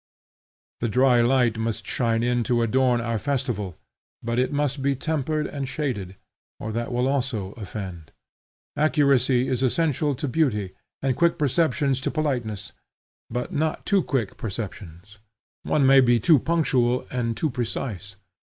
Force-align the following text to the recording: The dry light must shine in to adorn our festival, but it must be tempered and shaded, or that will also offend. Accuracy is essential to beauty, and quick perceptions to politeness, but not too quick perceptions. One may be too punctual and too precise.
The 0.79 0.89
dry 0.89 1.21
light 1.21 1.59
must 1.59 1.85
shine 1.85 2.23
in 2.23 2.43
to 2.45 2.63
adorn 2.63 2.99
our 3.01 3.19
festival, 3.19 3.77
but 4.23 4.39
it 4.39 4.51
must 4.51 4.81
be 4.81 4.95
tempered 4.95 5.45
and 5.45 5.67
shaded, 5.67 6.15
or 6.59 6.71
that 6.71 6.91
will 6.91 7.07
also 7.07 7.51
offend. 7.51 8.11
Accuracy 8.75 9.47
is 9.47 9.61
essential 9.61 10.15
to 10.15 10.27
beauty, 10.27 10.73
and 11.03 11.15
quick 11.15 11.37
perceptions 11.37 12.01
to 12.01 12.09
politeness, 12.09 12.71
but 13.29 13.53
not 13.53 13.85
too 13.85 14.01
quick 14.01 14.37
perceptions. 14.37 15.19
One 15.61 15.85
may 15.85 16.01
be 16.01 16.19
too 16.19 16.39
punctual 16.39 17.05
and 17.11 17.37
too 17.37 17.51
precise. 17.51 18.15